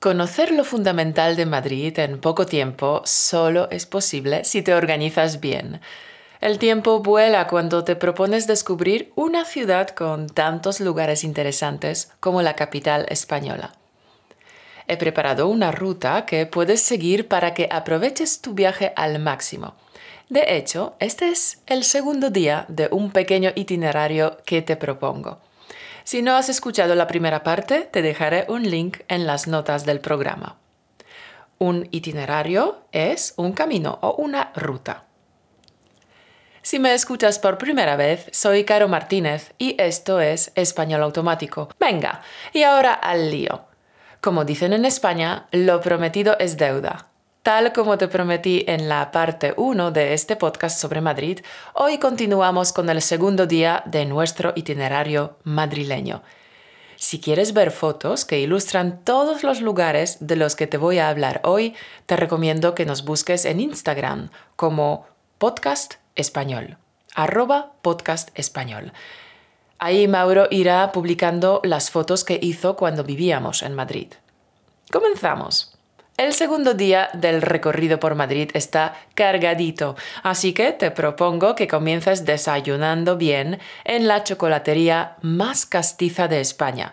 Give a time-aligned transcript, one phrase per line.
[0.00, 5.82] Conocer lo fundamental de Madrid en poco tiempo solo es posible si te organizas bien.
[6.40, 12.56] El tiempo vuela cuando te propones descubrir una ciudad con tantos lugares interesantes como la
[12.56, 13.74] capital española.
[14.88, 19.74] He preparado una ruta que puedes seguir para que aproveches tu viaje al máximo.
[20.30, 25.40] De hecho, este es el segundo día de un pequeño itinerario que te propongo.
[26.04, 30.00] Si no has escuchado la primera parte, te dejaré un link en las notas del
[30.00, 30.56] programa.
[31.58, 35.04] Un itinerario es un camino o una ruta.
[36.62, 41.68] Si me escuchas por primera vez, soy Caro Martínez y esto es Español Automático.
[41.78, 42.22] Venga,
[42.52, 43.64] y ahora al lío.
[44.20, 47.09] Como dicen en España, lo prometido es deuda.
[47.50, 51.40] Tal como te prometí en la parte 1 de este podcast sobre Madrid,
[51.74, 56.22] hoy continuamos con el segundo día de nuestro itinerario madrileño.
[56.94, 61.08] Si quieres ver fotos que ilustran todos los lugares de los que te voy a
[61.08, 61.74] hablar hoy,
[62.06, 65.08] te recomiendo que nos busques en Instagram como
[65.38, 66.78] podcast español,
[67.16, 68.92] arroba podcast español.
[69.80, 74.12] Ahí Mauro irá publicando las fotos que hizo cuando vivíamos en Madrid.
[74.92, 75.79] Comenzamos.
[76.20, 82.26] El segundo día del recorrido por Madrid está cargadito, así que te propongo que comiences
[82.26, 86.92] desayunando bien en la chocolatería más castiza de España,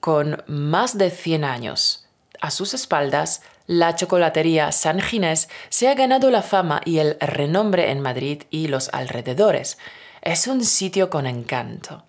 [0.00, 2.08] con más de 100 años.
[2.40, 7.92] A sus espaldas, la chocolatería San Ginés se ha ganado la fama y el renombre
[7.92, 9.78] en Madrid y los alrededores.
[10.20, 12.02] Es un sitio con encanto.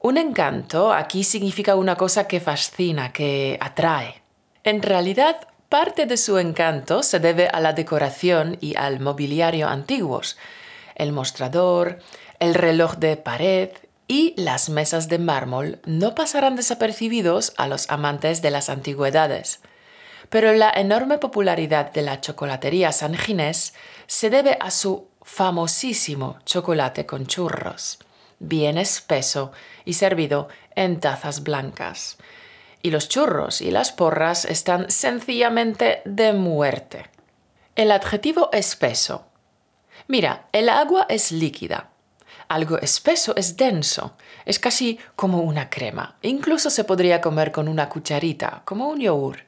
[0.00, 4.26] Un encanto aquí significa una cosa que fascina, que atrae.
[4.68, 10.36] En realidad, parte de su encanto se debe a la decoración y al mobiliario antiguos,
[10.94, 12.00] el mostrador,
[12.38, 13.70] el reloj de pared
[14.08, 19.60] y las mesas de mármol no pasarán desapercibidos a los amantes de las antigüedades.
[20.28, 23.72] Pero la enorme popularidad de la chocolatería San Ginés
[24.06, 28.00] se debe a su famosísimo chocolate con churros,
[28.38, 29.50] bien espeso
[29.86, 32.18] y servido en tazas blancas
[32.82, 37.06] y los churros y las porras están sencillamente de muerte.
[37.74, 39.26] El adjetivo espeso.
[40.06, 41.90] Mira, el agua es líquida.
[42.48, 44.16] Algo espeso es denso,
[44.46, 46.16] es casi como una crema.
[46.22, 49.40] Incluso se podría comer con una cucharita, como un yogur.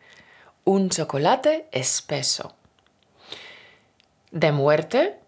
[0.64, 2.54] Un chocolate espeso.
[4.30, 5.19] De muerte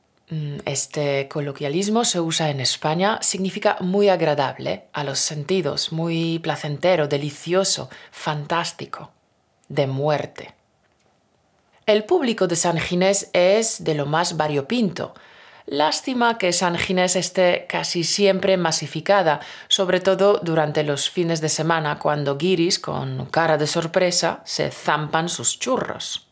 [0.65, 7.91] este coloquialismo se usa en España, significa muy agradable a los sentidos, muy placentero, delicioso,
[8.11, 9.11] fantástico,
[9.69, 10.55] de muerte.
[11.85, 15.15] El público de San Ginés es de lo más variopinto.
[15.67, 21.99] Lástima que San Ginés esté casi siempre masificada, sobre todo durante los fines de semana
[21.99, 26.32] cuando guiris, con cara de sorpresa, se zampan sus churros.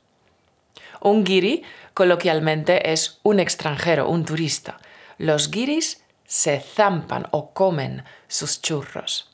[1.01, 1.63] Un guiri
[1.95, 4.79] coloquialmente es un extranjero, un turista.
[5.19, 9.31] Los guiris se zampan o comen sus churros.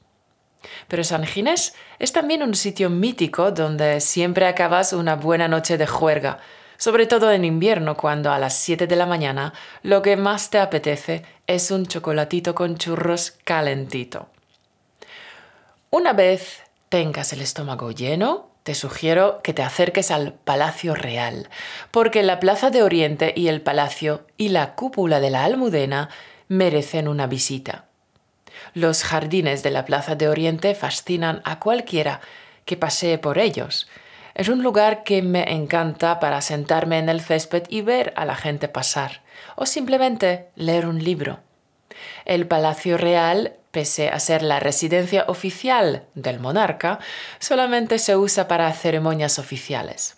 [0.88, 5.86] Pero San Ginés es también un sitio mítico donde siempre acabas una buena noche de
[5.86, 6.38] juerga,
[6.76, 9.52] sobre todo en invierno cuando a las 7 de la mañana
[9.82, 14.28] lo que más te apetece es un chocolatito con churros calentito.
[15.90, 21.48] Una vez tengas el estómago lleno, te sugiero que te acerques al Palacio Real,
[21.92, 26.08] porque la Plaza de Oriente y el Palacio y la cúpula de la Almudena
[26.48, 27.84] merecen una visita.
[28.74, 32.20] Los jardines de la Plaza de Oriente fascinan a cualquiera
[32.64, 33.86] que pasee por ellos.
[34.34, 38.34] Es un lugar que me encanta para sentarme en el césped y ver a la
[38.34, 39.22] gente pasar,
[39.54, 41.38] o simplemente leer un libro.
[42.24, 46.98] El Palacio Real pese a ser la residencia oficial del monarca,
[47.38, 50.16] solamente se usa para ceremonias oficiales.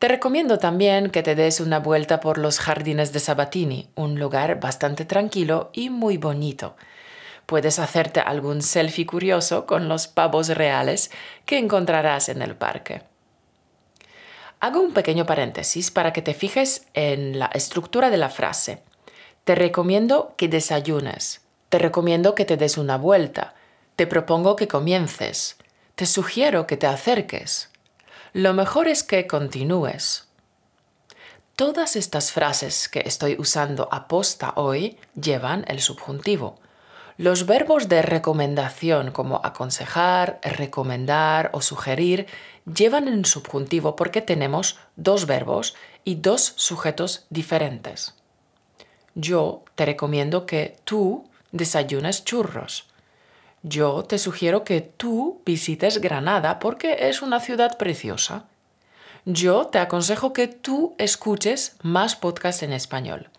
[0.00, 4.58] Te recomiendo también que te des una vuelta por los jardines de Sabatini, un lugar
[4.58, 6.74] bastante tranquilo y muy bonito.
[7.46, 11.12] Puedes hacerte algún selfie curioso con los pavos reales
[11.46, 13.02] que encontrarás en el parque.
[14.58, 18.82] Hago un pequeño paréntesis para que te fijes en la estructura de la frase.
[19.44, 21.43] Te recomiendo que desayunes.
[21.74, 23.52] Te recomiendo que te des una vuelta.
[23.96, 25.56] Te propongo que comiences.
[25.96, 27.68] Te sugiero que te acerques.
[28.32, 30.28] Lo mejor es que continúes.
[31.56, 36.60] Todas estas frases que estoy usando a posta hoy llevan el subjuntivo.
[37.16, 42.28] Los verbos de recomendación como aconsejar, recomendar o sugerir
[42.72, 45.74] llevan el subjuntivo porque tenemos dos verbos
[46.04, 48.14] y dos sujetos diferentes.
[49.16, 52.88] Yo te recomiendo que tú desayunas churros.
[53.62, 58.44] yo te sugiero que tú visites Granada porque es una ciudad preciosa.
[59.24, 63.30] Yo te aconsejo que tú escuches más podcasts en español.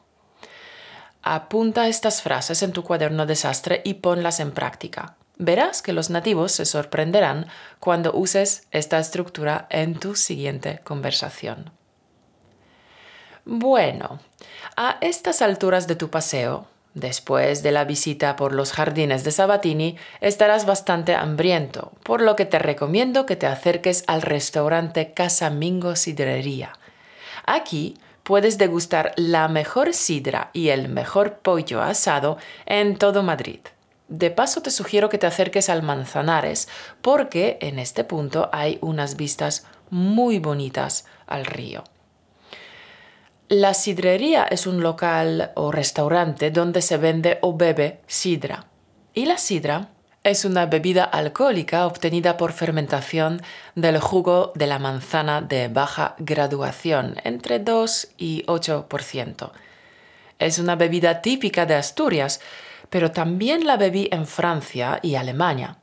[1.21, 5.15] Apunta estas frases en tu cuaderno desastre y ponlas en práctica.
[5.37, 7.47] Verás que los nativos se sorprenderán
[7.79, 11.71] cuando uses esta estructura en tu siguiente conversación.
[13.43, 14.19] Bueno,
[14.75, 19.97] a estas alturas de tu paseo, después de la visita por los jardines de Sabatini,
[20.21, 25.95] estarás bastante hambriento, por lo que te recomiendo que te acerques al restaurante Casa Mingo
[25.95, 26.73] Sidrería.
[27.45, 33.59] Aquí puedes degustar la mejor sidra y el mejor pollo asado en todo Madrid.
[34.07, 36.67] De paso te sugiero que te acerques al Manzanares
[37.01, 41.83] porque en este punto hay unas vistas muy bonitas al río.
[43.49, 48.65] La sidrería es un local o restaurante donde se vende o bebe sidra.
[49.13, 49.89] Y la sidra
[50.23, 53.43] es una bebida alcohólica obtenida por fermentación
[53.75, 59.51] del jugo de la manzana de baja graduación, entre 2 y 8%.
[60.39, 62.41] Es una bebida típica de Asturias,
[62.89, 65.77] pero también la bebí en Francia y Alemania.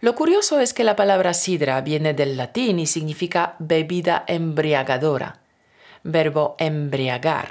[0.00, 5.39] Lo curioso es que la palabra sidra viene del latín y significa bebida embriagadora,
[6.02, 7.48] verbo embriagar.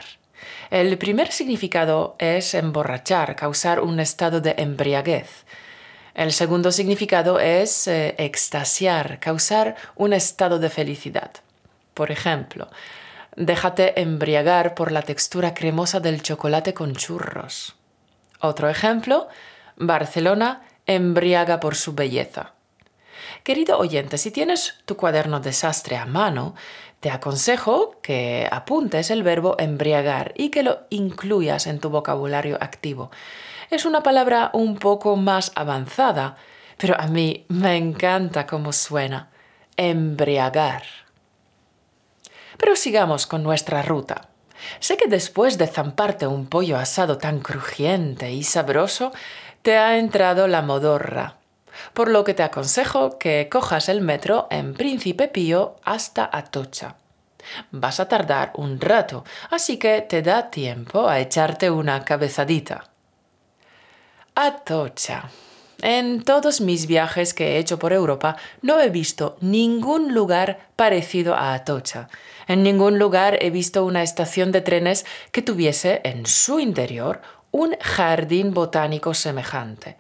[0.70, 5.46] El primer significado es emborrachar, causar un estado de embriaguez.
[6.14, 11.32] El segundo significado es eh, extasiar, causar un estado de felicidad.
[11.94, 12.70] Por ejemplo,
[13.36, 17.76] déjate embriagar por la textura cremosa del chocolate con churros.
[18.40, 19.28] Otro ejemplo,
[19.76, 22.54] Barcelona embriaga por su belleza.
[23.44, 26.56] Querido oyente, si tienes tu cuaderno desastre a mano,
[27.00, 33.10] te aconsejo que apuntes el verbo embriagar y que lo incluyas en tu vocabulario activo.
[33.70, 36.36] Es una palabra un poco más avanzada,
[36.78, 39.30] pero a mí me encanta cómo suena.
[39.78, 40.84] Embriagar.
[42.58, 44.28] Pero sigamos con nuestra ruta.
[44.80, 49.14] Sé que después de zamparte un pollo asado tan crujiente y sabroso,
[49.62, 51.39] te ha entrado la modorra,
[51.94, 56.96] por lo que te aconsejo que cojas el metro en Príncipe Pío hasta Atocha.
[57.72, 62.90] Vas a tardar un rato, así que te da tiempo a echarte una cabezadita.
[64.36, 65.30] Atocha.
[65.82, 71.36] En todos mis viajes que he hecho por Europa no he visto ningún lugar parecido
[71.36, 72.10] a Atocha.
[72.48, 77.22] En ningún lugar he visto una estación de trenes que tuviese en su interior
[77.52, 79.98] un jardín botánico semejante.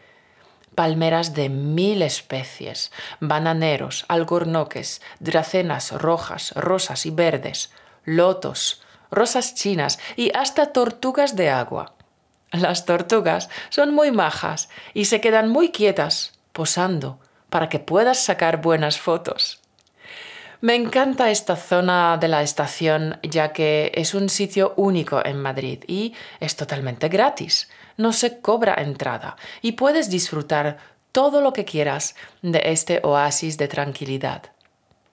[0.79, 2.89] Palmeras de mil especies,
[3.19, 7.73] bananeros, alcornoques, dracenas rojas, rosas y verdes,
[8.05, 8.81] lotos,
[9.11, 11.95] rosas chinas y hasta tortugas de agua.
[12.53, 18.61] Las tortugas son muy majas y se quedan muy quietas, posando, para que puedas sacar
[18.61, 19.59] buenas fotos.
[20.61, 25.85] Me encanta esta zona de la estación ya que es un sitio único en Madrid
[25.87, 27.69] y es totalmente gratis.
[27.95, 30.77] No se cobra entrada y puedes disfrutar
[31.13, 34.51] todo lo que quieras de este oasis de tranquilidad.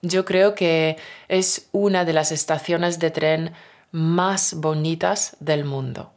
[0.01, 0.97] Yo creo que
[1.29, 3.53] es una de las estaciones de tren
[3.91, 6.11] más bonitas del mundo.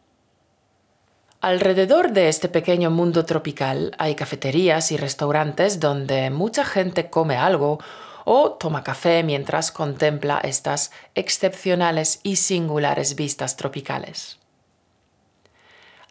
[1.40, 7.78] Alrededor de este pequeño mundo tropical hay cafeterías y restaurantes donde mucha gente come algo
[8.24, 14.38] o toma café mientras contempla estas excepcionales y singulares vistas tropicales.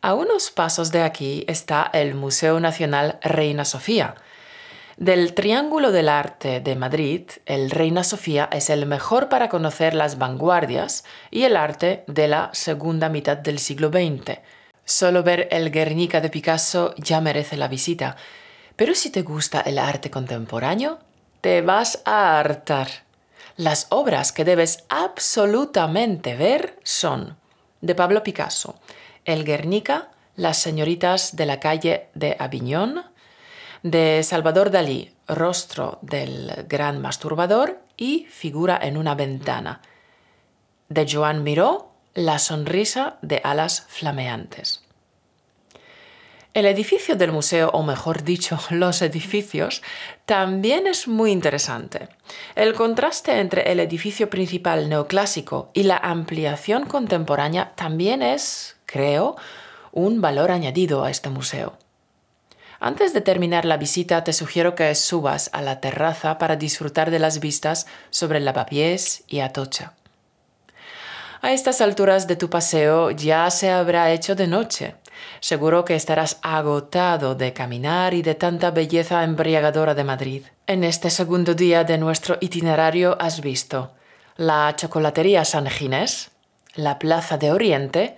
[0.02, 4.16] A unos pasos de aquí está el Museo Nacional Reina Sofía.
[4.98, 10.18] Del Triángulo del Arte de Madrid, el Reina Sofía es el mejor para conocer las
[10.18, 14.40] vanguardias y el arte de la segunda mitad del siglo XX
[14.90, 18.16] Solo ver el Guernica de Picasso ya merece la visita.
[18.76, 20.98] Pero si te gusta el arte contemporáneo,
[21.42, 22.88] te vas a hartar.
[23.56, 27.38] Las obras que debes absolutamente ver son
[27.82, 28.80] de Pablo Picasso,
[29.26, 33.04] El Guernica, Las señoritas de la calle de Aviñón,
[33.84, 39.82] de Salvador Dalí, Rostro del gran masturbador y Figura en una ventana,
[40.88, 44.79] de Joan Miró, la sonrisa de alas flameantes.
[46.56, 49.84] El edificio del museo, o mejor dicho, los edificios,
[50.26, 52.10] también es muy interesante.
[52.56, 59.36] El contraste entre el edificio principal neoclásico y la ampliación contemporánea también es, creo,
[59.92, 61.78] un valor añadido a este museo.
[62.80, 67.20] Antes de terminar la visita, te sugiero que subas a la terraza para disfrutar de
[67.20, 69.94] las vistas sobre Lavapiés y Atocha.
[71.42, 74.96] A estas alturas de tu paseo ya se habrá hecho de noche,
[75.40, 80.44] Seguro que estarás agotado de caminar y de tanta belleza embriagadora de Madrid.
[80.68, 83.92] En este segundo día de nuestro itinerario has visto
[84.38, 86.32] la chocolatería San Ginés,
[86.74, 88.16] la Plaza de Oriente,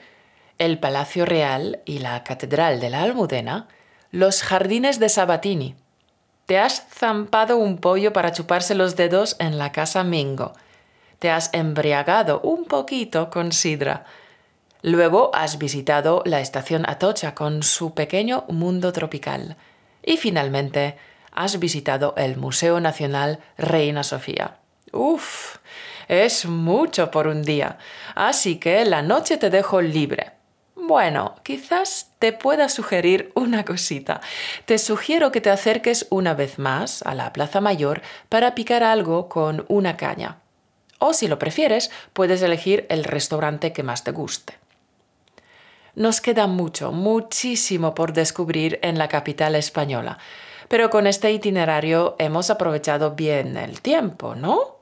[0.60, 3.67] el Palacio Real y la Catedral de la Almudena,
[4.12, 5.75] los jardines de Sabatini.
[6.46, 10.53] Te has zampado un pollo para chuparse los dedos en la casa Mingo.
[11.17, 14.05] Te has embriagado un poquito con sidra.
[14.82, 19.56] Luego has visitado la estación Atocha con su pequeño mundo tropical.
[20.04, 20.98] Y finalmente
[21.32, 24.58] has visitado el Museo Nacional Reina Sofía.
[24.92, 25.58] Uf,
[26.08, 27.78] es mucho por un día,
[28.16, 30.32] así que la noche te dejo libre.
[30.76, 34.20] Bueno, quizás te pueda sugerir una cosita.
[34.66, 39.30] Te sugiero que te acerques una vez más a la Plaza Mayor para picar algo
[39.30, 40.40] con una caña.
[40.98, 44.61] O si lo prefieres, puedes elegir el restaurante que más te guste.
[45.95, 50.17] Nos queda mucho, muchísimo por descubrir en la capital española,
[50.67, 54.77] pero con este itinerario hemos aprovechado bien el tiempo, ¿no?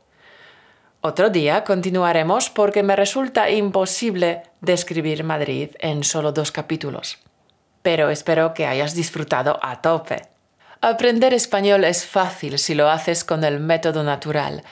[1.01, 7.17] Otro día continuaremos porque me resulta imposible describir Madrid en solo dos capítulos.
[7.81, 10.23] Pero espero que hayas disfrutado a tope.
[10.81, 14.63] Aprender español es fácil si lo haces con el método natural.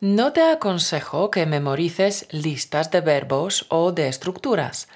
[0.00, 4.88] No te aconsejo que memorices listas de verbos o de estructuras.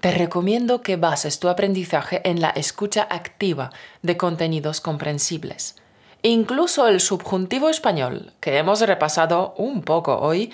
[0.00, 5.76] Te recomiendo que bases tu aprendizaje en la escucha activa de contenidos comprensibles.
[6.22, 10.52] Incluso el subjuntivo español, que hemos repasado un poco hoy,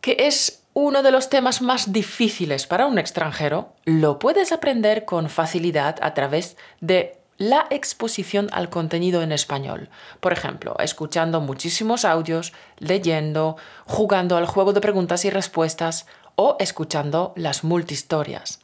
[0.00, 5.28] que es uno de los temas más difíciles para un extranjero, lo puedes aprender con
[5.28, 9.88] facilidad a través de la exposición al contenido en español.
[10.20, 17.32] Por ejemplo, escuchando muchísimos audios, leyendo, jugando al juego de preguntas y respuestas o escuchando
[17.36, 18.60] las multihistorias.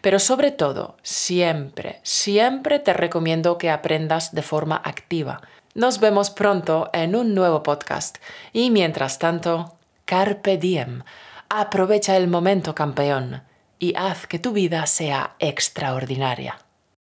[0.00, 5.40] Pero sobre todo, siempre, siempre te recomiendo que aprendas de forma activa.
[5.74, 8.18] Nos vemos pronto en un nuevo podcast
[8.52, 11.02] y mientras tanto, carpe diem,
[11.48, 13.42] aprovecha el momento campeón
[13.80, 16.63] y haz que tu vida sea extraordinaria.